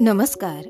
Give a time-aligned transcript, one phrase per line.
[0.00, 0.64] नमस्कार.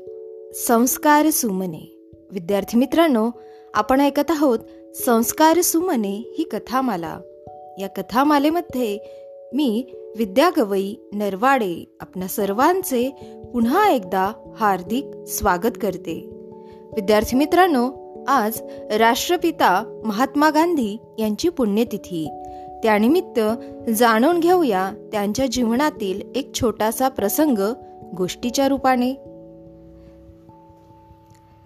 [0.53, 2.11] संस्कार सुमने.
[2.31, 3.29] विद्यार्थी मित्रांनो
[3.73, 4.59] आपण ऐकत आहोत
[4.95, 7.19] संस्कार सुमने ही कथामाला.
[7.79, 8.97] या कथामालेमध्ये
[9.53, 9.85] मी
[10.17, 13.09] विद्या गवई नरवाडे आपल्या सर्वांचे
[13.53, 16.29] पुन्हा एकदा हार्दिक स्वागत करते.
[16.95, 17.91] विद्यार्थी मित्रांनो
[18.27, 18.61] आज
[18.91, 22.29] राष्ट्रपिता महात्मा गांधी यांची पुण्यतिथी.
[22.83, 23.39] त्यानिमित्त
[23.89, 27.57] जाणून घेऊया त्यांच्या जीवनातील एक छोटासा प्रसंग
[28.17, 29.13] गोष्टीच्या रूपाने.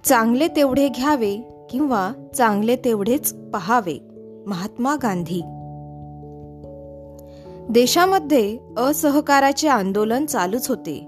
[0.03, 1.35] चांगले तेवढे घ्यावे
[1.69, 3.99] किंवा चांगले तेवढेच पहावे
[4.47, 5.41] महात्मा गांधी.
[7.69, 10.99] देशामध्ये असहकाराचे आंदोलन चालूच होते.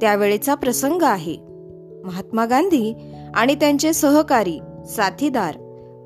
[0.00, 1.36] त्यावेळेचा प्रसंग आहे.
[2.04, 2.94] महात्मा गांधी
[3.34, 5.56] आणि त्यांचे सहकारी साथीदार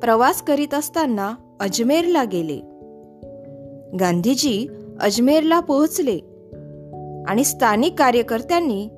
[0.03, 2.61] प्रवास करीत असताना अजमेरला गेले.
[3.97, 4.69] गांधीजी
[5.01, 6.19] अजमेरला पोहोचले.
[7.29, 8.89] आणि स्थानिक कार्यकर्त्यांनी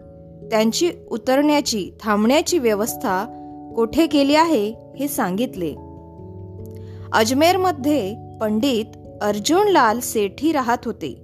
[0.50, 3.38] त्यांची उतरण्याची थांबण्याची व्यवस्था
[3.76, 5.74] कोठे केली आहे हे सांगितले.
[7.12, 8.84] अजमेरमध्ये पंडित
[9.22, 11.14] अर्जुनलाल सेठी राहत होते.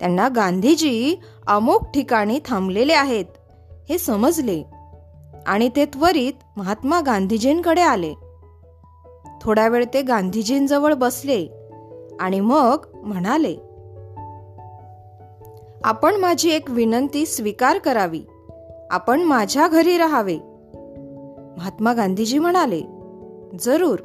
[0.00, 3.24] त्यांना गांधीजी अमुक ठिकाणी थांबलेले आहेत
[3.88, 4.62] हे समजले
[5.46, 8.14] आणि ते त्वरित महात्मा गांधीजींकडे आले.
[9.42, 11.46] थोडा वेळ ते गांधीजींजवळ बसले
[12.20, 13.56] आणि मग म्हणाले
[15.86, 18.22] आपण माझी एक विनंती स्वीकार करावी.
[18.90, 20.38] आपण माझ्या घरी राहावे.
[21.56, 22.82] महात्मा गांधीजी म्हणाले
[23.60, 23.98] जरूर.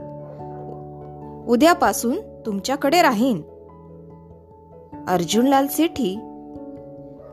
[1.48, 2.16] उद्यापासून
[2.46, 3.42] तुमच्याकडे राहीन.
[5.08, 6.16] अर्जुनलाल सेठी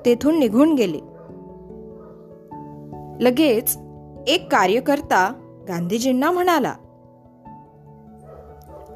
[0.07, 0.99] तेथून निघून गेले.
[3.21, 3.79] लगेच
[4.29, 5.33] एक कार्यकर्ता
[5.69, 6.75] गांधीजींना म्हणाला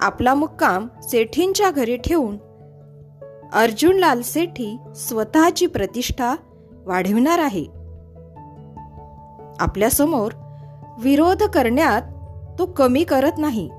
[0.00, 2.36] आपला मुक्काम सेठींच्या घरी ठेवून
[3.52, 6.36] अर्जुनलाल सेठी स्वतःची प्रतिष्ठा
[6.86, 7.64] वाढविणार आहे.
[9.60, 10.32] आपल्यासमोर
[11.00, 12.02] विरोध करण्यात
[12.58, 13.70] तो कमी करत नाही.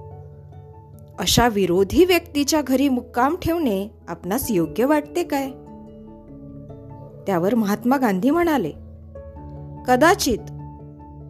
[1.20, 5.50] अशा विरोधी व्यक्तीच्या घरी मुक्काम ठेवणे आपणास योग्य वाटते काय?
[7.28, 8.72] त्यावर महात्मा गांधी म्हणाले
[9.88, 10.40] कदाचित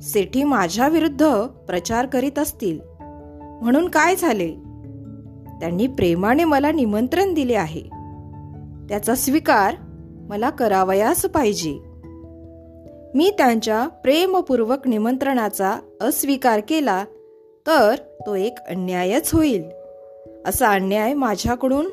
[0.04, 2.80] सेठी माझ्या विरुद्ध प्रचार करीत असतील.
[3.62, 4.52] म्हणून काय झाले?
[5.60, 8.03] त्यांनी प्रेमाने मला निमंत्रण दिले आहे.
[8.94, 9.76] त्याचा स्वीकार
[10.30, 11.80] मला करावयास पाहिजे.
[13.16, 17.06] मी त्यांच्या प्रेमपूर्वक निमंत्रणाचा अस्वीकार केला
[17.68, 17.96] तर
[18.26, 19.64] तो एक अन्यायच होईल.
[20.46, 21.86] असा अन्याय माझ्याकडून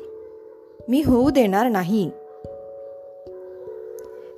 [0.89, 2.11] मी होऊ देणार नाही.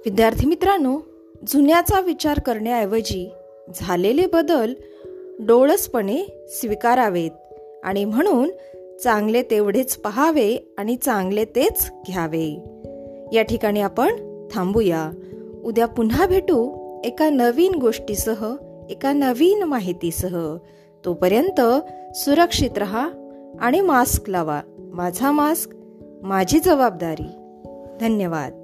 [0.05, 0.99] विद्यार्थी मित्रांनो
[1.47, 3.31] जुन्याचा विचार करण्याऐवजी
[3.75, 4.73] झालेले बदल
[5.39, 7.31] डोळसपणे स्वीकारावेत
[7.83, 8.49] आणि म्हणून
[9.03, 12.63] चांगले तेवढेच पहावे आणि चांगले तेच घ्यावे.
[13.33, 14.09] या ठिकाणी आपण
[14.51, 15.11] थांबूया.
[15.63, 18.55] उद्या पुन्हा भेटू एका नवीन गोष्टीसह
[18.89, 20.57] एका नवीन माहितीसह.
[21.05, 21.61] तोपर्यंत
[22.15, 23.09] सुरक्षित रहा
[23.59, 24.61] आणि मास्क लावा.
[24.77, 25.69] माझा मास्क
[26.23, 27.29] माझी जबाबदारी.
[28.01, 28.62] धन्यवाद.